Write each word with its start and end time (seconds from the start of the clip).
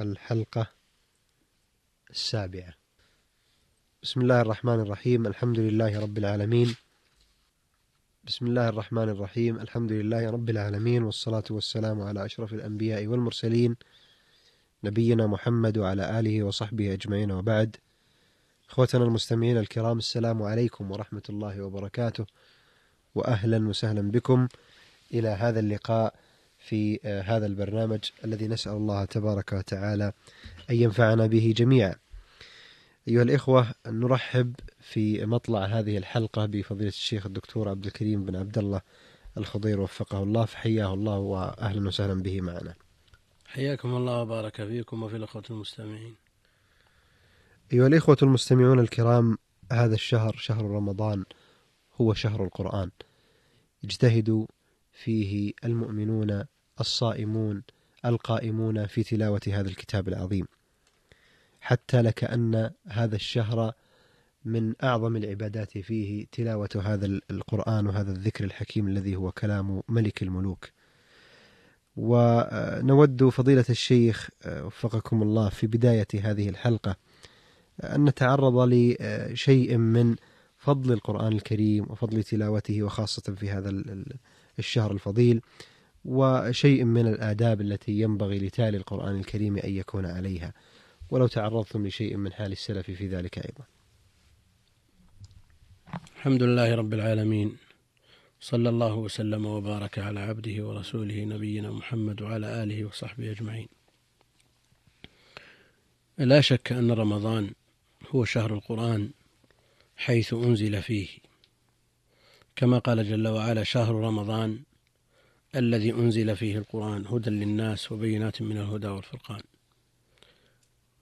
الحلقة 0.00 0.66
السابعة. 2.10 2.74
بسم 4.02 4.20
الله 4.20 4.40
الرحمن 4.40 4.80
الرحيم. 4.80 5.26
الحمد 5.26 5.58
لله 5.58 6.00
رب 6.00 6.18
العالمين. 6.18 6.74
بسم 8.24 8.46
الله 8.46 8.68
الرحمن 8.68 9.08
الرحيم. 9.08 9.60
الحمد 9.60 9.92
لله 9.92 10.30
رب 10.30 10.50
العالمين 10.50 11.02
والصلاة 11.02 11.44
والسلام 11.50 12.02
على 12.02 12.24
أشرف 12.24 12.52
الأنبياء 12.52 13.06
والمرسلين 13.06 13.76
نبينا 14.84 15.26
محمد 15.26 15.78
وعلى 15.78 16.20
آله 16.20 16.42
وصحبه 16.42 16.92
أجمعين 16.92 17.32
وبعد. 17.32 17.76
إخوتنا 18.70 19.04
المستمعين 19.04 19.58
الكرام 19.58 19.98
السلام 19.98 20.42
عليكم 20.42 20.90
ورحمة 20.90 21.22
الله 21.28 21.62
وبركاته. 21.62 22.26
وأهلا 23.14 23.68
وسهلا 23.68 24.10
بكم. 24.10 24.48
إلى 25.14 25.28
هذا 25.28 25.60
اللقاء. 25.60 26.14
في 26.68 27.00
هذا 27.04 27.46
البرنامج 27.46 28.10
الذي 28.24 28.48
نسأل 28.48 28.72
الله 28.72 29.04
تبارك 29.04 29.52
وتعالى 29.52 30.12
أن 30.70 30.76
ينفعنا 30.76 31.26
به 31.26 31.54
جميعا. 31.56 31.94
أيها 33.08 33.22
الإخوة 33.22 33.74
نرحب 33.86 34.54
في 34.80 35.26
مطلع 35.26 35.64
هذه 35.64 35.98
الحلقة 35.98 36.46
بفضيلة 36.46 36.88
الشيخ 36.88 37.26
الدكتور 37.26 37.68
عبد 37.68 37.86
الكريم 37.86 38.24
بن 38.24 38.36
عبد 38.36 38.58
الله 38.58 38.80
الخضير 39.38 39.80
وفقه 39.80 40.22
الله 40.22 40.44
فحياه 40.44 40.94
الله 40.94 41.18
وأهلا 41.18 41.88
وسهلا 41.88 42.22
به 42.22 42.40
معنا. 42.40 42.74
حياكم 43.46 43.96
الله 43.96 44.22
وبارك 44.22 44.64
فيكم 44.64 45.02
وفي 45.02 45.16
الأخوة 45.16 45.44
المستمعين. 45.50 46.14
أيها 47.72 47.86
الإخوة 47.86 48.16
المستمعون 48.22 48.80
الكرام 48.80 49.38
هذا 49.72 49.94
الشهر 49.94 50.36
شهر 50.36 50.64
رمضان 50.64 51.24
هو 52.00 52.14
شهر 52.14 52.44
القرآن. 52.44 52.90
اجتهدوا 53.84 54.46
فيه 54.92 55.52
المؤمنون 55.64 56.44
الصائمون 56.80 57.62
القائمون 58.04 58.86
في 58.86 59.02
تلاوة 59.02 59.40
هذا 59.48 59.68
الكتاب 59.68 60.08
العظيم. 60.08 60.46
حتى 61.60 62.02
لكأن 62.02 62.70
هذا 62.88 63.16
الشهر 63.16 63.72
من 64.44 64.74
أعظم 64.82 65.16
العبادات 65.16 65.78
فيه 65.78 66.26
تلاوة 66.32 66.68
هذا 66.84 67.06
القرآن 67.30 67.86
وهذا 67.86 68.12
الذكر 68.12 68.44
الحكيم 68.44 68.88
الذي 68.88 69.16
هو 69.16 69.32
كلام 69.32 69.82
ملك 69.88 70.22
الملوك. 70.22 70.70
ونود 71.96 73.28
فضيلة 73.28 73.64
الشيخ 73.70 74.28
وفقكم 74.46 75.22
الله 75.22 75.48
في 75.48 75.66
بداية 75.66 76.06
هذه 76.20 76.48
الحلقة 76.48 76.96
أن 77.80 78.04
نتعرض 78.04 78.68
لشيء 78.72 79.76
من 79.76 80.16
فضل 80.56 80.92
القرآن 80.92 81.32
الكريم 81.32 81.86
وفضل 81.90 82.24
تلاوته 82.24 82.82
وخاصة 82.82 83.34
في 83.34 83.50
هذا 83.50 83.82
الشهر 84.58 84.92
الفضيل. 84.92 85.40
وشيء 86.06 86.84
من 86.84 87.06
الآداب 87.06 87.60
التي 87.60 87.92
ينبغي 87.92 88.38
لتالي 88.38 88.76
القرآن 88.76 89.16
الكريم 89.16 89.56
أن 89.58 89.70
يكون 89.70 90.06
عليها. 90.06 90.54
ولو 91.10 91.26
تعرضتم 91.26 91.86
لشيء 91.86 92.16
من 92.16 92.32
حال 92.32 92.52
السلف 92.52 92.90
في 92.90 93.08
ذلك 93.08 93.38
أيضا. 93.38 93.64
الحمد 96.16 96.42
لله 96.42 96.74
رب 96.74 96.94
العالمين. 96.94 97.56
صلى 98.40 98.68
الله 98.68 98.94
وسلم 98.94 99.46
وبارك 99.46 99.98
على 99.98 100.20
عبده 100.20 100.66
ورسوله 100.66 101.24
نبينا 101.24 101.70
محمد 101.70 102.22
وعلى 102.22 102.62
آله 102.62 102.84
وصحبه 102.84 103.30
أجمعين. 103.30 103.68
لا 106.18 106.40
شك 106.40 106.72
أن 106.72 106.90
رمضان 106.90 107.50
هو 108.10 108.24
شهر 108.24 108.54
القرآن 108.54 109.10
حيث 109.96 110.34
أنزل 110.34 110.82
فيه. 110.82 111.08
كما 112.56 112.78
قال 112.78 113.08
جل 113.08 113.28
وعلا 113.28 113.64
شهر 113.64 113.94
رمضان 113.94 114.58
الذي 115.56 115.92
أنزل 115.92 116.36
فيه 116.36 116.58
القرآن 116.58 117.06
هدى 117.06 117.30
للناس 117.30 117.92
وبينات 117.92 118.42
من 118.42 118.58
الهدى 118.58 118.86
والفرقان. 118.86 119.40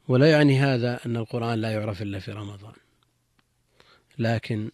ولا 0.09 0.31
يعني 0.31 0.59
هذا 0.59 1.07
أن 1.07 1.17
القرآن 1.17 1.61
لا 1.61 1.71
يعرف 1.73 2.03
إلا 2.03 2.19
في 2.19 2.33
رمضان. 2.33 2.75
لكن 4.19 4.71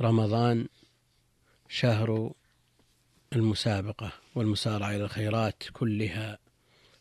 رمضان 0.00 0.66
شهر 1.68 2.32
المسابقة 3.36 4.12
والمسارعة 4.34 4.90
إلى 4.90 5.04
الخيرات 5.04 5.62
كلها 5.72 6.38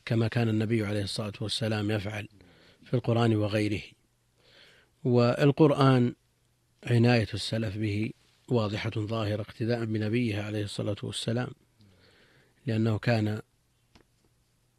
كما 0.05 0.27
كان 0.27 0.49
النبي 0.49 0.85
عليه 0.85 1.03
الصلاة 1.03 1.33
والسلام 1.41 1.91
يفعل 1.91 2.27
في 2.83 2.93
القرآن 2.93 3.35
وغيره. 3.35 3.81
والقرآن 5.03 6.13
عناية 6.83 7.27
السلف 7.33 7.77
به 7.77 8.11
واضحة 8.49 8.91
ظاهرة 8.97 9.41
اقتداء 9.41 9.85
بنبيه 9.85 10.41
عليه 10.41 10.63
الصلاة 10.63 10.95
والسلام. 11.03 11.49
لأنه 12.65 12.97
كان 12.97 13.41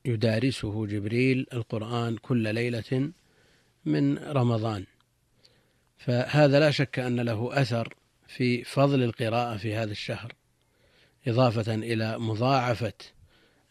يدارسه 0.05 0.87
جبريل 0.87 1.47
القرآن 1.53 2.17
كل 2.17 2.55
ليلة 2.55 3.13
من 3.85 4.19
رمضان. 4.19 4.85
فهذا 5.99 6.61
لا 6.61 6.71
شك 6.71 6.99
أن 6.99 7.21
له 7.21 7.63
أثر 7.63 7.95
في 8.29 8.65
فضل 8.65 9.03
القراءة 9.03 9.57
في 9.57 9.75
هذا 9.75 9.93
الشهر 9.93 10.35
إضافة 11.27 11.75
إلى 11.75 12.19
مضاعفة 12.19 12.93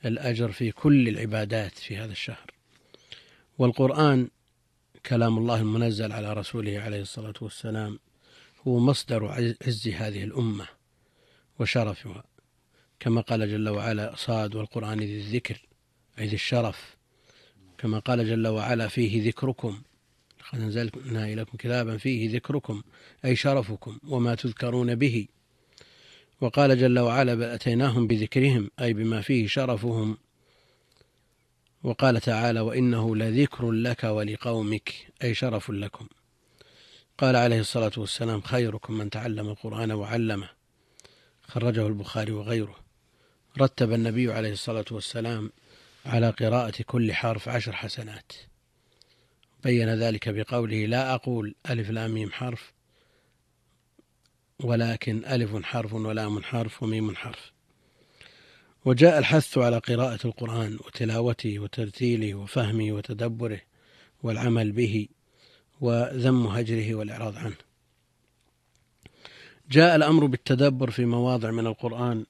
الأجر 0.06 0.52
في 0.52 0.72
كل 0.72 1.08
العبادات 1.08 1.78
في 1.78 1.98
هذا 1.98 2.12
الشهر. 2.12 2.52
والقرآن 3.58 4.30
كلام 5.06 5.38
الله 5.38 5.62
المنزل 5.62 6.12
على 6.12 6.34
رسوله 6.34 6.80
عليه 6.80 7.02
الصلاة 7.02 7.34
والسلام 7.42 8.00
هو 8.68 8.80
مصدر 8.80 9.26
عز 9.68 9.88
هذه 9.88 10.24
الأمة 10.24 10.68
وشرفها. 11.60 12.29
كما 13.00 13.22
قال 13.22 13.52
جل 13.52 13.70
وعلا 13.70 14.16
صاد 14.16 14.56
والقرآن 14.56 15.00
ذي 15.00 15.18
الذكر 15.18 15.62
أي 16.20 16.28
ذي 16.28 16.36
الشرف. 16.36 16.98
كما 17.78 18.00
قال 18.00 18.28
جل 18.28 18.48
وعلا 18.48 18.88
فيه 18.88 19.28
ذكركم. 19.28 19.82
لقد 20.40 20.62
أنزلنا 20.62 21.26
إليكم 21.26 21.58
كتابا 21.58 21.98
فيه 21.98 22.36
ذكركم 22.36 22.84
أي 23.26 23.36
شرفكم 23.36 24.00
وما 24.08 24.36
تذكرون 24.36 24.96
به. 24.96 25.28
وقال 26.42 26.80
جل 26.80 27.00
وعلا 27.00 27.36
بل 27.36 27.44
أتيناهم 27.44 28.08
بذكرهم 28.08 28.72
أي 28.82 28.94
بما 28.94 29.22
فيه 29.22 29.48
شرفهم. 29.48 30.18
وقال 31.84 32.22
تعالى 32.22 32.60
وإنه 32.60 33.16
لذكر 33.16 33.72
لك 33.72 34.04
ولقومك 34.04 34.94
أي 35.24 35.34
شرف 35.34 35.70
لكم. 35.70 36.08
قال 37.18 37.36
عليه 37.36 37.60
الصلاة 37.60 37.92
والسلام 37.98 38.42
خيركم 38.42 38.94
من 38.94 39.10
تعلم 39.10 39.50
القرآن 39.50 39.92
وعلمه. 39.92 40.50
خرجه 41.44 41.88
البخاري 41.88 42.32
وغيره. 42.32 42.89
رتب 43.58 43.94
النبي 43.94 44.34
عليه 44.34 44.52
الصلاة 44.52 44.86
والسلام 44.92 45.52
على 46.06 46.30
قراءة 46.30 46.84
كل 46.84 47.14
حرف 47.14 47.50
عشر 47.50 47.72
حسنات. 47.72 48.32
بين 49.64 49.90
ذلك 49.90 50.30
بقوله 50.30 50.86
لا 50.86 51.14
أقول 51.14 51.56
ألف 51.70 51.90
لام 51.90 52.12
ميم 52.12 52.32
حرف 52.32 52.74
ولكن 54.60 55.26
ألف 55.26 55.66
حرف 55.66 55.94
ولام 55.94 56.44
حرف 56.44 56.84
وميم 56.84 57.16
حرف. 57.16 57.52
وجاء 58.86 59.20
الحث 59.20 59.58
على 59.58 59.78
قراءة 59.78 60.28
القرآن 60.28 60.76
وتلاوته 60.86 61.60
وترتيله 61.60 62.34
وفهمه 62.34 62.92
وتدبره 62.92 63.62
والعمل 64.24 64.72
به 64.72 65.08
وذم 65.82 66.48
هجره 66.48 66.96
والإعراض 66.96 67.36
عنه. 67.36 67.56
جاء 69.72 69.96
الأمر 69.96 70.26
بالتدبر 70.26 70.92
في 70.92 71.06
مواضع 71.06 71.52
من 71.52 71.68
القرآن 71.68 72.26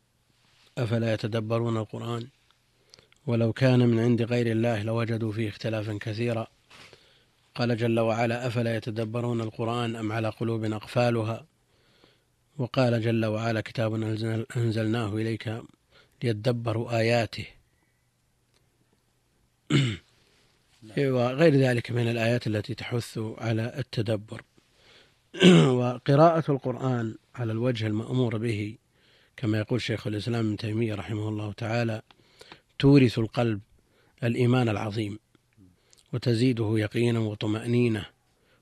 أفلا 0.84 1.14
يتدبرون 1.14 1.78
القرآن؟ 1.78 2.28
ولو 3.28 3.54
كان 3.54 3.80
من 3.80 4.00
عند 4.00 4.22
غير 4.22 4.48
الله 4.52 4.84
لوجدوا 4.84 5.32
فيه 5.32 5.50
اختلافا 5.50 5.98
كثيرا. 6.02 6.48
قال 7.56 7.78
جل 7.78 8.00
وعلا 8.00 8.48
أفلا 8.48 8.76
يتدبرون 8.76 9.42
القرآن 9.42 9.96
أم 9.96 10.12
على 10.12 10.30
قلوب 10.30 10.64
أقفالها 10.64 11.46
وقال 12.58 13.02
جل 13.02 13.26
وعلا 13.26 13.62
كتاب 13.62 13.94
أنزلناه 14.58 15.16
إليك 15.16 15.62
ليدبروا 16.24 16.98
آياته. 17.00 17.46
وغير 20.98 21.56
ذلك 21.56 21.92
من 21.92 22.08
الآيات 22.08 22.48
التي 22.48 22.74
تحث 22.76 23.20
على 23.38 23.74
التدبر. 23.78 24.42
وقراءة 25.80 26.52
القرآن 26.52 27.16
على 27.36 27.52
الوجه 27.52 27.88
المأمور 27.88 28.38
به 28.38 28.78
كما 29.40 29.58
يقول 29.58 29.82
شيخ 29.82 30.08
الإسلام 30.08 30.46
ابن 30.46 30.58
تيمية 30.58 30.96
رحمه 30.96 31.30
الله 31.30 31.52
تعالى 31.52 32.02
تورث 32.80 33.20
القلب 33.20 33.62
الإيمان 34.24 34.70
العظيم 34.70 35.20
وتزيده 36.14 36.74
يقينا 36.80 37.20
وطمأنينة 37.20 38.06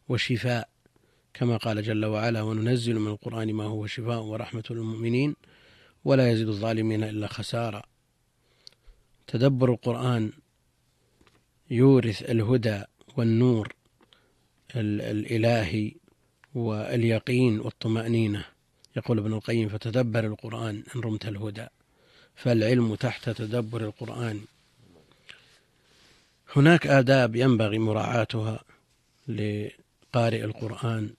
وشفاء 0.09 0.69
كما 1.33 1.57
قال 1.57 1.83
جل 1.83 2.05
وعلا 2.05 2.41
وننزل 2.41 2.99
من 2.99 3.11
القرآن 3.11 3.53
ما 3.53 3.63
هو 3.63 3.87
شفاء 3.87 4.21
ورحمة 4.21 4.63
للمؤمنين 4.69 5.35
ولا 6.05 6.31
يزيد 6.31 6.47
الظالمين 6.47 7.03
إلا 7.03 7.27
خسارة. 7.27 7.83
تدبر 9.27 9.71
القرآن 9.71 10.31
يورث 11.69 12.29
الهدى 12.29 12.83
والنور 13.17 13.73
الإلهي 14.75 15.95
واليقين 16.55 17.59
والطمأنينة. 17.59 18.56
يقول 18.97 19.17
ابن 19.19 19.33
القيم 19.33 19.69
فتدبر 19.69 20.25
القرآن 20.25 20.83
إن 20.95 21.01
رمت 21.01 21.27
الهدى 21.27 21.67
فالعلم 22.35 22.95
تحت 22.95 23.29
تدبر 23.29 23.81
القرآن. 23.81 24.41
هناك 26.55 26.87
آداب 26.87 27.35
ينبغي 27.35 27.79
مراعاتها 27.79 28.63
لقارئ 29.27 30.43
القرآن 30.43 31.09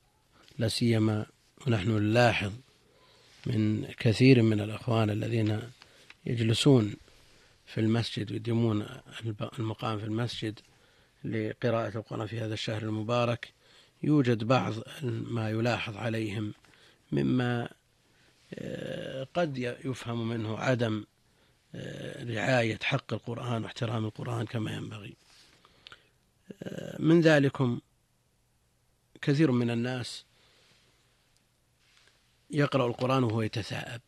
لا 0.59 0.69
سيما 0.69 1.27
ونحن 1.67 1.91
نلاحظ 1.91 2.53
من 3.47 3.85
كثير 3.85 4.43
من 4.43 4.61
الأخوان 4.61 5.11
الذين 5.11 5.63
يجلسون 6.27 6.95
في 7.67 7.81
المسجد 7.81 8.33
ويديمون 8.33 8.87
المقام 9.59 9.99
في 9.99 10.05
المسجد 10.05 10.61
لقراءة 11.25 11.99
القرآن 11.99 12.27
في 12.27 12.41
هذا 12.41 12.55
الشهر 12.55 12.83
المبارك. 12.83 13.53
يوجد 14.03 14.45
بعض 14.45 14.75
ما 15.03 15.51
يلاحظ 15.51 15.97
عليهم. 15.97 16.55
مما 17.13 17.69
آه، 18.55 19.27
قد 19.35 19.59
يفهم 19.59 20.29
منه 20.29 20.59
عدم 20.59 21.05
آه، 21.75 22.25
رعاية 22.25 22.79
حق 22.83 23.13
القرآن 23.13 23.65
واحترام 23.65 24.05
القرآن 24.05 24.47
كما 24.47 24.73
ينبغي. 24.73 25.17
آه، 26.63 26.97
من 27.03 27.21
ذلكم 27.21 27.81
كثير 29.23 29.51
من 29.51 29.71
الناس 29.71 30.25
يقرأ 32.51 32.87
القرآن 32.87 33.25
وهو 33.25 33.43
يتثاءب 33.43 34.01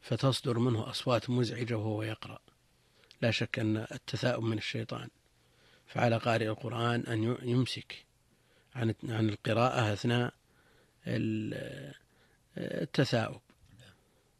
فتصدر 0.00 0.58
منه 0.58 0.90
أصوات 0.90 1.30
مزعجة 1.30 1.76
وهو 1.76 2.02
يقرأ. 2.02 2.38
لا 3.22 3.30
شك 3.30 3.58
أن 3.58 3.76
التثاؤب 3.76 4.44
من 4.44 4.58
الشيطان. 4.58 5.08
فعلى 5.86 6.16
قارئ 6.16 6.48
القرآن 6.48 7.00
أن 7.00 7.36
يمسك 7.42 8.04
عن 8.74 8.94
عن 9.08 9.28
القراءة 9.28 9.92
أثناء 9.92 10.34
التثاؤب. 12.58 13.40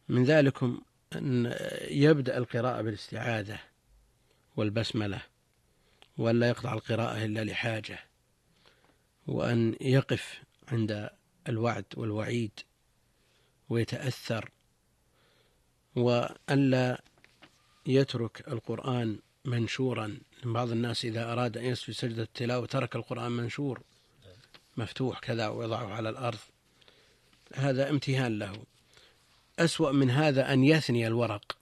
من 0.09 0.25
ذلكم 0.25 0.81
أن 1.17 1.55
يبدأ 1.89 2.39
القراءة 2.39 2.83
بالاستعاذة 2.83 3.59
والبسملة 4.57 5.23
ولا 6.19 6.49
يقطع 6.49 6.73
القراءة 6.73 7.25
إلا 7.25 7.45
لحاجة 7.45 7.99
وأن 9.27 9.77
يقف 9.81 10.43
عند 10.69 11.11
الوعد 11.49 11.85
والوعيد 11.97 12.61
ويتأثر 13.69 14.51
وألا 15.97 17.03
يترك 17.87 18.49
القرآن 18.49 19.19
منشورا. 19.45 20.19
بعض 20.45 20.71
الناس 20.71 21.05
إذا 21.05 21.33
أراد 21.33 21.59
أن 21.59 21.65
يسجد 21.65 21.95
سجدة 21.95 22.23
التلاوة 22.23 22.67
ترك 22.67 22.97
القرآن 22.97 23.33
منشور 23.33 23.83
مفتوح 24.77 25.19
كذا 25.19 25.49
ويضعه 25.49 25.95
على 25.95 26.09
الأرض. 26.09 26.39
هذا 27.55 27.91
امتهان 27.91 28.39
له. 28.39 28.63
أسوأ 29.59 29.93
من 29.93 30.11
هذا 30.11 30.53
أن 30.53 30.65
يثني 30.65 31.07
الورق. 31.07 31.59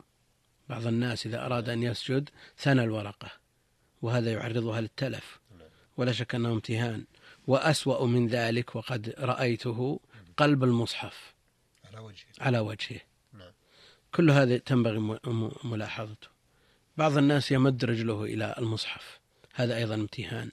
بعض 0.68 0.86
الناس 0.86 1.26
إذا 1.26 1.46
أراد 1.46 1.68
أن 1.68 1.82
يسجد 1.82 2.30
ثنى 2.58 2.84
الورقة 2.84 3.32
وهذا 4.02 4.32
يعرضها 4.32 4.80
للتلف. 4.80 5.40
ولا 5.96 6.12
شك 6.12 6.34
أنه 6.34 6.52
امتهان. 6.52 7.04
وأسوأ 7.46 8.06
من 8.06 8.28
ذلك 8.28 8.76
وقد 8.76 9.14
رأيته 9.18 10.00
قلب 10.36 10.64
المصحف. 10.64 11.34
على 11.84 11.98
وجهه. 11.98 12.26
على 12.40 12.58
وجهه. 12.58 13.00
كل 14.14 14.30
هذا 14.30 14.58
تنبغي 14.58 15.18
ملاحظته. 15.64 16.28
بعض 16.96 17.18
الناس 17.18 17.52
يمد 17.52 17.84
رجله 17.84 18.24
إلى 18.24 18.54
المصحف. 18.58 19.20
هذا 19.54 19.76
أيضا 19.76 19.94
امتهان. 19.94 20.50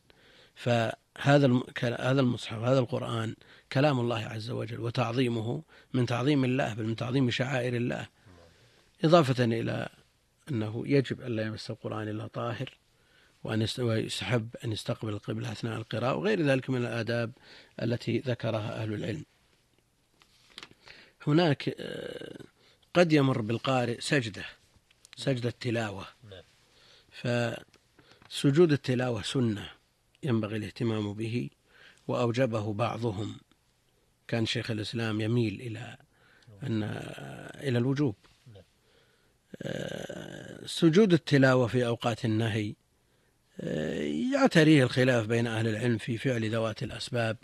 فهذا 0.62 1.62
هذا 2.00 2.22
المصحف 2.22 2.58
هذا 2.58 2.80
القرآن 2.80 3.36
كلام 3.72 4.00
الله 4.00 4.20
عز 4.20 4.50
وجل 4.50 4.80
وتعظيمه 4.80 5.64
من 5.94 6.06
تعظيم 6.06 6.46
الله 6.46 6.74
بل 6.74 6.84
من 6.84 6.96
تعظيم 6.96 7.32
شعائر 7.32 7.76
الله. 7.76 8.08
إضافة 9.04 9.44
إلى 9.44 9.90
أنه 10.52 10.84
يجب 10.88 11.22
أن 11.22 11.36
لا 11.36 11.44
يمس 11.44 11.70
القرآن 11.72 12.08
إلا 12.08 12.28
طاهر 12.28 12.78
وأن 13.44 13.62
يستحب 13.62 14.50
أن 14.64 14.72
يستقبل 14.72 15.14
القبلة 15.14 15.52
أثناء 15.52 15.78
القراءة 15.78 16.16
وغير 16.16 16.42
ذلك 16.42 16.70
من 16.70 16.82
الآداب 16.82 17.32
التي 17.82 18.20
ذكرها 18.20 18.82
أهل 18.82 18.94
العلم. 18.94 19.26
هناك 21.28 21.76
آه، 21.80 22.40
قد 22.94 23.14
يمر 23.14 23.42
بالقارئ 23.42 24.02
سجدة 24.02 24.46
سجدة 25.16 25.54
تلاوة 25.60 26.06
نعم. 26.32 26.44
فسجود 28.30 28.72
التلاوة 28.72 29.22
سنة. 29.22 29.81
ينبغي 30.24 30.58
الاهتمام 30.58 31.14
به 31.14 31.50
وأوجبه 32.08 32.74
بعضهم 32.74 33.36
كان 34.28 34.46
شيخ 34.46 34.72
الإسلام 34.72 35.22
يميل 35.22 35.62
إلى 35.62 35.98
أن 36.64 36.84
إلى 37.64 37.78
الوجوب 37.78 38.16
نعم. 38.54 38.64
سجود 40.66 41.14
التلاوة 41.14 41.68
في 41.68 41.86
أوقات 41.86 42.26
النهي 42.26 42.76
يعتريه 44.34 44.84
الخلاف 44.84 45.28
بين 45.28 45.48
أهل 45.48 45.68
العلم 45.68 45.98
في 45.98 46.18
فعل 46.18 46.50
ذوات 46.50 46.84
الأسباب 46.84 47.38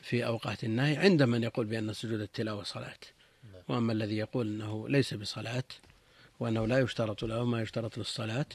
في 0.00 0.26
أوقات 0.26 0.64
النهي 0.64 0.96
عند 0.96 1.22
من 1.22 1.42
يقول 1.42 1.66
بأن 1.66 1.92
سجود 1.92 2.20
التلاوة 2.20 2.62
صلاة. 2.62 2.98
وأما 3.68 3.92
الذي 3.92 4.16
يقول 4.16 4.46
أنه 4.46 4.88
ليس 4.88 5.14
بصلاة 5.14 5.64
وأنه 6.40 6.66
لا 6.66 6.78
يشترط 6.78 7.24
له 7.24 7.44
ما 7.44 7.62
يشترط 7.62 7.98
للصلاة 7.98 8.46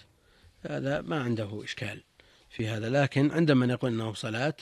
هذا 0.62 1.02
ما 1.02 1.24
عنده 1.24 1.64
إشكال 1.64 2.04
في 2.50 2.68
هذا 2.68 2.90
لكن 2.90 3.32
عند 3.32 3.52
من 3.52 3.70
يقول 3.70 3.92
أنه 3.92 4.14
صلاة 4.14 4.56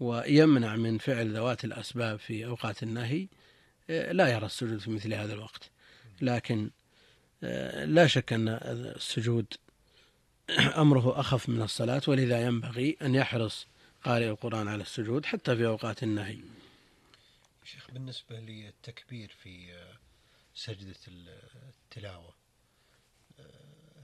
ويمنع 0.00 0.76
من 0.76 0.98
فعل 0.98 1.34
ذوات 1.34 1.64
الأسباب 1.64 2.18
في 2.18 2.46
أوقات 2.46 2.82
النهي 2.82 3.26
لا 3.88 4.28
يرى 4.28 4.46
السجود 4.46 4.78
في 4.78 4.90
مثل 4.90 5.14
هذا 5.14 5.32
الوقت. 5.32 5.70
لكن 6.20 6.70
لا 7.84 8.06
شك 8.06 8.32
أن 8.32 8.48
السجود 8.48 9.46
أمره 10.82 11.20
أخف 11.20 11.48
من 11.48 11.62
الصلاة 11.62 12.02
ولذا 12.08 12.40
ينبغي 12.40 12.96
أن 13.02 13.14
يحرص 13.14 13.66
قارئ 14.04 14.28
القرآن 14.28 14.68
على 14.68 14.82
السجود 14.82 15.26
حتى 15.26 15.56
في 15.56 15.66
أوقات 15.66 16.02
النهي. 16.02 16.38
شيخ 17.64 17.90
بالنسبة 17.90 18.36
للتكبير 18.40 19.36
في 19.42 19.74
سجدة 20.54 20.96
التلاوة 21.08 22.34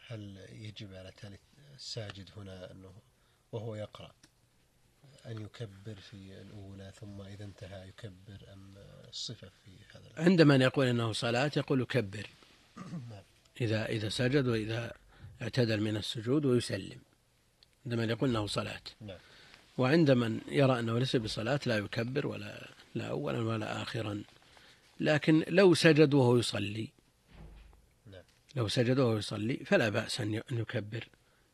هل 0.06 0.46
يجب 0.52 0.94
على 0.94 1.12
تالي 1.16 1.38
الساجد 1.76 2.30
هنا 2.36 2.72
أنه 2.72 2.92
وهو 3.52 3.74
يقرأ 3.74 4.12
أن 5.26 5.42
يكبر 5.42 5.94
في 6.10 6.40
الأولى 6.42 6.92
ثم 7.00 7.20
إذا 7.20 7.44
انتهى 7.44 7.88
يكبر 7.88 8.52
أم 8.52 8.74
الصفة 9.08 9.48
في 9.64 9.70
هذا 9.94 10.24
عند 10.24 10.42
من 10.42 10.62
يقول 10.62 10.86
أنه 10.86 11.12
صلاة 11.12 11.50
يقول 11.56 11.84
كبر 11.84 12.26
نعم. 12.76 13.22
إذا 13.60 13.86
إذا 13.86 14.08
سجد 14.08 14.46
وإذا 14.46 14.92
اعتدل 15.42 15.80
من 15.80 15.96
السجود 15.96 16.44
ويسلم 16.44 16.98
عند 17.86 17.94
من 17.94 18.10
يقول 18.10 18.30
أنه 18.30 18.46
صلاة 18.46 18.82
نعم. 19.00 19.18
وعند 19.78 20.10
من 20.10 20.40
يرى 20.48 20.78
أنه 20.78 20.98
ليس 20.98 21.16
بصلاة 21.16 21.60
لا 21.66 21.78
يكبر 21.78 22.26
ولا 22.26 22.70
لا 22.94 23.06
أولا 23.06 23.38
ولا 23.38 23.82
آخرا 23.82 24.22
لكن 25.00 25.44
لو 25.48 25.74
سجد 25.74 26.14
وهو 26.14 26.36
يصلي 26.36 26.88
نعم. 28.06 28.22
لو 28.56 28.68
سجد 28.68 28.98
وهو 28.98 29.18
يصلي 29.18 29.56
فلا 29.56 29.88
بأس 29.88 30.20
أن 30.20 30.42
يكبر 30.50 31.08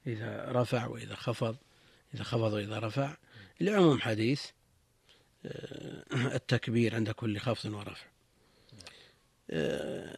إذا 0.07 0.45
رفع 0.49 0.87
وإذا 0.87 1.15
خفض 1.15 1.57
إذا 2.15 2.23
خفض 2.23 2.53
وإذا 2.53 2.79
رفع. 2.79 3.17
لعموم 3.61 4.01
حديث 4.01 4.47
آه، 5.47 6.37
التكبير 6.37 6.95
عند 6.95 7.11
كل 7.11 7.39
خفض 7.39 7.73
ورفع. 7.73 8.07
آه، 9.51 10.17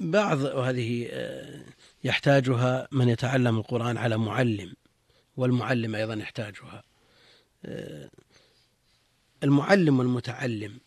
بعض 0.00 0.40
وهذه 0.40 1.08
آه، 1.10 1.64
يحتاجها 2.04 2.88
من 2.92 3.08
يتعلم 3.08 3.58
القرآن 3.58 3.96
على 3.96 4.18
معلم 4.18 4.74
والمعلم 5.36 5.94
أيضا 5.94 6.14
يحتاجها. 6.14 6.82
المعلم 9.42 9.98
والمتعلم 9.98 10.80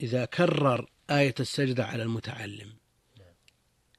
إذا 0.00 0.24
كرر 0.24 0.90
آية 1.10 1.34
السجدة 1.40 1.84
على 1.86 2.02
المتعلم 2.02 2.72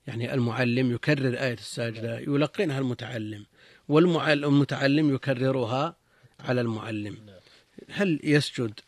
يعني 0.07 0.33
المعلم 0.33 0.91
يكرر 0.91 1.33
آية 1.33 1.53
السجدة 1.53 2.19
يلقنها 2.19 2.79
المتعلم. 2.79 3.45
والمتعلم 3.87 5.15
يكررها 5.15 5.95
على 6.39 6.61
المعلم. 6.61 7.17
هل 7.89 8.19
يسجد 8.23 8.79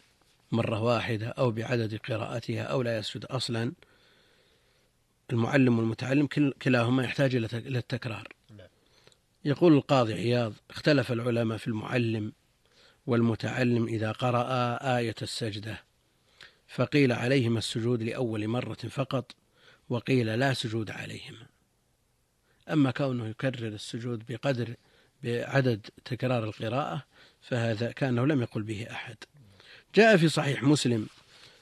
مرة 0.51 0.81
واحدة 0.81 1.27
أو 1.27 1.51
بعدد 1.51 1.95
قراءتها 2.09 2.63
أو 2.63 2.81
لا 2.81 2.97
يسجد 2.97 3.25
أصلا؟ 3.25 3.73
المعلم 5.31 5.79
والمتعلم 5.79 6.27
كلاهما 6.61 7.03
يحتاج 7.03 7.35
إلى 7.35 7.77
التكرار. 7.77 8.27
يقول 9.45 9.73
القاضي 9.73 10.13
عياض 10.13 10.53
اختلف 10.69 11.11
العلماء 11.11 11.57
في 11.57 11.67
المعلم 11.67 12.33
والمتعلم 13.07 13.87
إذا 13.87 14.11
قرأ 14.11 14.77
آية 14.97 15.15
السجدة 15.21 15.83
فقيل 16.67 17.11
عليهما 17.11 17.57
السجود 17.57 18.03
لأول 18.03 18.47
مرة 18.47 18.73
فقط 18.89 19.35
وقيل 19.89 20.39
لا 20.39 20.53
سجود 20.53 20.91
عليهما. 20.91 21.54
أما 22.69 22.91
كونه 22.91 23.27
يكرر 23.27 23.67
السجود 23.67 24.23
بقدر 24.29 24.75
بعدد 25.23 25.87
تكرار 26.05 26.43
القراءة 26.43 27.03
فهذا 27.41 27.91
كأنه 27.91 28.25
لم 28.25 28.41
يقل 28.41 28.61
به 28.61 28.87
أحد. 28.91 29.15
جاء 29.95 30.17
في 30.17 30.29
صحيح 30.29 30.63
مسلم 30.63 31.07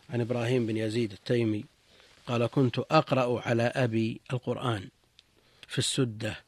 عن 0.10 0.22
إبراهيم 0.22 0.65
بن 0.65 0.77
يزيد 0.77 1.12
التيمي 1.12 1.65
قال 2.27 2.45
كنت 2.45 2.79
أقرأ 2.79 3.41
على 3.41 3.63
أبي 3.63 4.22
القرآن 4.33 4.89
في 5.67 5.79
السدة 5.79 6.39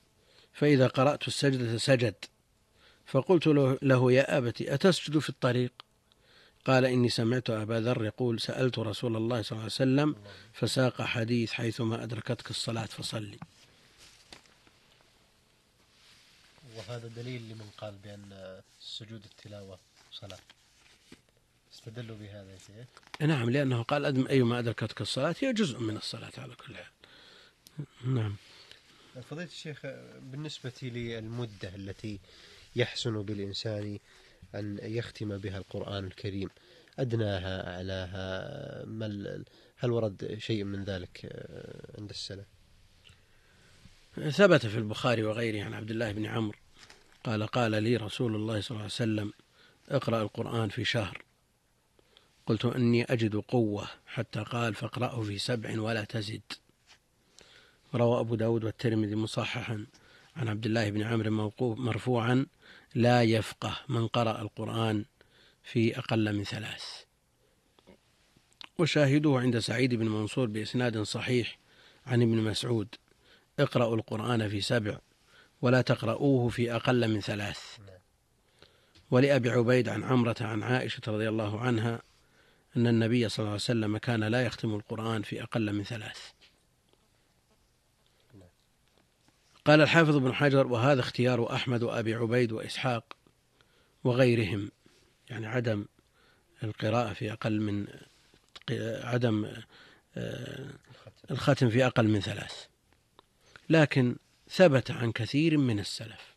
فإذا 0.54 0.88
قرأت 0.88 1.28
السجدة 1.28 1.78
سجد. 1.78 2.16
فقلت 3.06 3.48
له, 3.82 4.12
يا 4.12 4.38
أبت 4.38 4.62
أتسجد 4.62 5.20
في 5.20 5.30
الطريق؟ 5.30 5.72
قال 6.66 6.86
إني 6.86 7.10
سمعت 7.10 7.50
أبا 7.50 7.74
ذر 7.74 8.06
يقول 8.06 8.40
سألت 8.40 8.80
رسول 8.80 9.16
الله 9.16 9.42
صلى 9.42 9.52
الله 9.52 9.62
عليه 9.62 9.66
وسلم 9.66 10.16
فساق 10.54 11.02
حديث 11.02 11.52
حيثما 11.52 12.04
أدركتك 12.04 12.50
الصلاة 12.50 12.86
فصلي. 12.86 13.38
وهذا 16.76 17.08
دليل 17.08 17.42
لمن 17.50 17.70
قال 17.78 17.96
بأن 18.04 18.62
سجود 18.80 19.24
التلاوة 19.26 19.80
صلاة. 20.12 20.40
استدلوا 21.74 22.18
بهذا 22.18 22.52
يا 22.52 22.58
شيخ. 22.58 22.88
نعم 23.30 23.50
لأنه 23.50 23.84
قال 23.84 24.06
أدم 24.06 24.28
أيما 24.28 24.60
أدركتك 24.60 25.02
الصلاة 25.02 25.36
هي 25.40 25.54
جزء 25.54 25.80
من 25.80 25.98
الصلاة 25.98 26.32
على 26.38 26.56
كل 26.56 26.76
حال. 26.76 26.94
نعم. 28.06 28.36
فضيلة 29.30 29.50
الشيخ 29.50 29.80
بالنسبة 30.22 30.74
للمدة 30.82 31.76
التي 31.76 32.20
يحسن 32.76 33.22
بالإنسان 33.24 34.00
أن 34.56 34.80
يختم 34.82 35.38
بها 35.38 35.58
القرآن 35.58 36.06
الكريم 36.06 36.50
أدناها 37.00 37.76
أعلاها 37.76 38.86
هل 39.78 39.92
ورد 39.92 40.38
شيء 40.40 40.64
من 40.64 40.84
ذلك 40.84 41.46
عند 41.98 42.10
السلف؟ 42.10 42.46
ثبت 44.16 44.66
في 44.66 44.78
البخاري 44.78 45.24
وغيره 45.24 45.64
عن 45.64 45.74
عبد 45.74 45.92
الله 45.92 46.12
بن 46.12 46.26
عمرو 46.26 46.58
قال 47.26 47.48
قال 47.48 47.84
لي 47.84 47.98
رسول 47.98 48.36
الله 48.36 48.62
صلى 48.62 48.72
الله 48.72 48.82
عليه 48.82 48.86
وسلم 48.86 49.34
اقرأ 49.90 50.22
القرآن 50.22 50.70
في 50.70 50.86
شهر. 50.86 51.24
قلت 52.46 52.66
إني 52.66 53.04
أجد 53.04 53.36
قوة. 53.36 53.88
حتى 54.06 54.40
قال 54.40 54.74
فاقرأه 54.74 55.22
في 55.22 55.38
سبع 55.38 55.82
ولا 55.82 56.04
تزد. 56.04 56.42
روى 57.96 58.20
أبو 58.20 58.36
داود 58.36 58.64
والترمذي 58.64 59.16
مصححا 59.16 59.86
عن 60.36 60.48
عبد 60.48 60.66
الله 60.66 60.90
بن 60.90 61.02
عمرو 61.02 61.76
مرفوعا 61.76 62.46
لا 62.96 63.24
يفقه 63.24 63.78
من 63.90 64.08
قرأ 64.08 64.42
القرآن 64.42 65.06
في 65.64 65.98
أقل 66.00 66.34
من 66.36 66.44
ثلاث. 66.44 66.84
وشاهده 68.78 69.40
عند 69.40 69.60
سعيد 69.60 69.94
بن 69.94 70.08
منصور 70.08 70.48
بإسناد 70.48 71.02
صحيح 71.02 71.60
عن 72.06 72.22
ابن 72.22 72.38
مسعود 72.38 72.88
اقرأوا 73.60 73.96
القرآن 73.96 74.50
في 74.50 74.62
سبع 74.62 74.98
ولا 75.62 75.82
تقرؤوه 75.82 76.50
في 76.50 76.76
أقل 76.76 77.08
من 77.08 77.22
ثلاث. 77.22 77.78
ولأبي 79.12 79.50
عبيد 79.50 79.90
عن 79.90 80.04
عمرة 80.04 80.36
عن 80.42 80.64
عائشة 80.64 81.02
رضي 81.08 81.30
الله 81.30 81.60
عنها 81.60 82.02
أن 82.78 82.88
النبي 82.88 83.30
صلى 83.30 83.40
الله 83.40 83.50
عليه 83.50 83.56
وسلم 83.56 83.98
كان 83.98 84.24
لا 84.24 84.46
يختم 84.46 84.76
القرآن 84.76 85.22
في 85.22 85.44
أقل 85.44 85.74
من 85.74 85.84
ثلاث. 85.84 86.20
قال 89.66 89.82
الحافظ 89.82 90.16
بن 90.18 90.34
حجر 90.34 90.68
وهذا 90.68 91.00
اختيار 91.00 91.54
أحمد 91.54 91.84
وأبي 91.84 92.16
عبيد 92.16 92.52
وإسحاق 92.52 93.14
وغيرهم. 94.04 94.72
يعني 95.30 95.48
عدم 95.48 95.86
القراءة 96.64 97.14
في 97.14 97.32
أقل 97.32 97.62
من 97.62 97.88
عدم 99.04 99.54
آه، 100.18 100.66
الختم 101.32 101.70
في 101.70 101.86
أقل 101.86 102.08
من 102.08 102.20
ثلاث. 102.20 102.66
لكن 103.70 104.16
ثبت 104.50 104.92
عن 104.92 105.12
كثير 105.12 105.58
من 105.58 105.80
السلف 105.80 106.36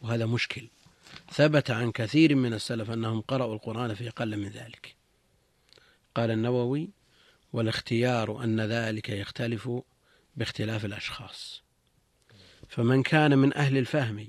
وهذا 0.00 0.26
مشكل. 0.26 0.68
ثبت 1.32 1.70
عن 1.70 1.92
كثير 1.92 2.34
من 2.34 2.54
السلف 2.54 2.90
أنهم 2.90 3.20
قرأوا 3.20 3.54
القرآن 3.54 3.94
في 3.94 4.08
أقل 4.08 4.36
من 4.36 4.48
ذلك. 4.48 4.94
قال 6.14 6.30
النووي 6.30 6.90
والاختيار 7.52 8.44
أن 8.44 8.60
ذلك 8.60 9.08
يختلف 9.08 9.70
باختلاف 10.36 10.84
الأشخاص. 10.84 11.62
فمن 12.68 13.02
كان 13.02 13.38
من 13.38 13.56
أهل 13.56 13.78
الفهم 13.78 14.28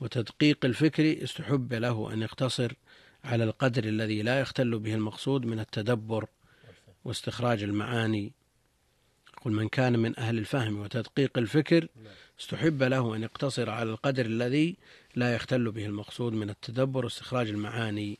وتدقيق 0.00 0.64
الفكر 0.64 1.24
استحب 1.24 1.72
له 1.72 2.12
أن 2.12 2.22
يقتصر 2.22 2.72
على 3.24 3.44
القدر 3.44 3.84
الذي 3.84 4.22
لا 4.22 4.40
يختل 4.40 4.78
به 4.78 4.94
المقصود 4.94 5.46
من 5.46 5.60
التدبر 5.60 6.26
واستخراج 7.04 7.62
المعاني. 7.62 8.32
قل 9.42 9.52
من 9.52 9.68
كان 9.68 9.98
من 9.98 10.18
أهل 10.18 10.38
الفهم 10.38 10.80
وتدقيق 10.80 11.38
الفكر 11.38 11.88
استحب 12.40 12.82
له 12.82 13.16
أن 13.16 13.22
يقتصر 13.22 13.70
على 13.70 13.90
القدر 13.90 14.26
الذي 14.26 14.76
لا 15.14 15.34
يختل 15.34 15.70
به 15.70 15.86
المقصود 15.86 16.32
من 16.32 16.50
التدبر 16.50 17.04
واستخراج 17.04 17.48
المعاني 17.48 18.18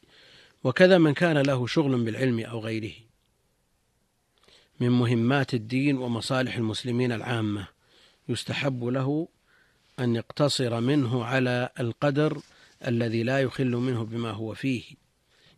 وكذا 0.65 0.99
من 0.99 1.15
كان 1.15 1.39
له 1.39 1.67
شغل 1.67 2.05
بالعلم 2.05 2.41
أو 2.41 2.61
غيره. 2.61 2.93
من 4.81 4.91
مهمات 4.91 5.55
الدين 5.55 5.97
ومصالح 5.97 6.57
المسلمين 6.57 7.13
العامة 7.13 7.69
يستحب 8.29 8.85
له 8.85 9.29
أن 9.99 10.17
يقتصر 10.17 10.81
منه 10.81 11.25
على 11.25 11.69
القدر 11.81 12.41
الذي 12.87 13.23
لا 13.23 13.41
يخل 13.41 13.71
منه 13.71 14.05
بما 14.05 14.31
هو 14.31 14.55
فيه. 14.55 14.85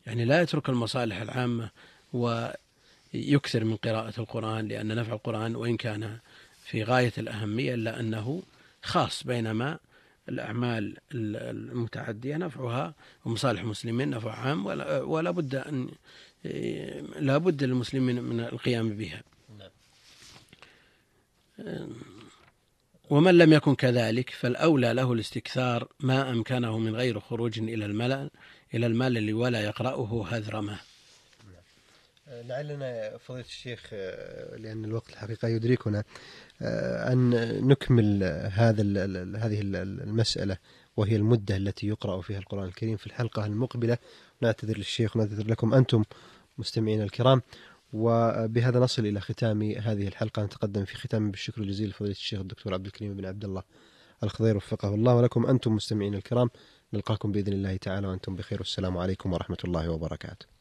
يعني 0.07 0.25
لا 0.25 0.43
يترك 0.43 0.69
المصالح 0.69 1.21
العامة 1.21 1.71
ويكثر 2.13 3.65
من 3.65 3.77
قراءة 3.77 4.21
القرآن 4.21 4.69
لأن 4.69 4.97
نفع 4.97 5.13
القرآن 5.13 5.57
وإن 5.57 5.77
كان 5.77 6.19
في 6.67 6.83
غاية 6.83 7.13
الأهمية 7.19 7.75
إلا 7.75 8.01
أنه 8.01 8.43
خاص 8.83 9.25
بينما 9.25 9.79
الأعمال 10.29 10.97
المتعدية 11.13 12.37
نفعها 12.37 12.95
ومصالح 13.25 13.61
المسلمين 13.61 14.11
نفع 14.11 14.33
عام 14.33 14.67
ولا, 14.67 15.03
ولا 15.03 15.31
بد 15.31 15.55
أن 15.55 15.89
لا 17.19 17.39
بد 17.39 17.65
للمسلمين 17.65 18.23
من 18.23 18.41
القيام 18.41 18.89
بها 18.89 19.23
نعم. 19.59 19.71
ومن 23.11 23.39
لم 23.39 23.53
يكن 23.53 23.75
كذلك 23.75 24.31
فالأولى 24.31 24.93
له 24.93 25.13
الاستكثار 25.13 25.89
ما 26.01 26.31
أمكنه 26.31 26.79
من 26.79 26.97
غير 26.97 27.21
خروج 27.21 27.59
إلى 27.59 27.87
الملل 27.87 28.31
إلى 28.75 28.87
الملل 28.87 29.35
ولا 29.35 29.61
يقرأه 29.61 30.27
هذرمه 30.31 30.79
لعلنا 32.29 33.19
فضيلة 33.19 33.45
الشيخ 33.45 33.95
لأن 34.57 34.85
الوقت 34.85 35.11
الحقيقة 35.11 35.49
يدركنا 35.49 36.05
أن 37.13 37.31
نكمل 37.69 38.25
هذا 38.53 38.83
هذه 39.37 39.61
المسألة 39.63 40.59
وهي 40.97 41.17
المدة 41.17 41.57
التي 41.57 41.87
يقرأ 41.87 42.21
فيها 42.21 42.39
القرآن 42.39 42.65
الكريم 42.69 42.97
في 42.97 43.07
الحلقة 43.07 43.47
المقبلة. 43.47 43.99
نعتذر 44.43 44.77
للشيخ 44.77 45.17
ونعتذر 45.17 45.47
لكم 45.47 45.75
أنتم 45.75 46.05
مستمعين 46.59 47.03
الكرام. 47.03 47.43
وبهذا 47.93 48.81
نصل 48.81 49.07
إلى 49.07 49.21
ختام 49.21 49.63
هذه 49.63 50.09
الحلقة. 50.09 50.45
نتقدم 50.45 50.85
في 50.85 50.97
ختام 50.97 51.31
بالشكر 51.31 51.63
الجزيل 51.63 51.89
لفضيلة 51.89 52.13
الشيخ 52.13 52.41
الدكتور 52.41 52.75
عبد 52.75 52.87
الكريم 52.87 53.17
بن 53.17 53.27
عبد 53.27 53.45
الله 53.45 53.63
الخضير 54.23 54.57
وفقه 54.57 54.95
الله 54.95 55.15
ولكم 55.15 55.47
أنتم 55.47 55.73
مستمعين 55.73 56.15
الكرام. 56.15 56.51
نلقاكم 56.93 57.33
بإذن 57.33 57.53
الله 57.53 57.77
تعالى 57.77 58.07
وأنتم 58.07 58.37
بخير 58.37 58.59
والسلام 58.59 58.99
عليكم 58.99 59.33
ورحمة 59.33 59.59
الله 59.65 59.91
وبركاته. 59.91 60.56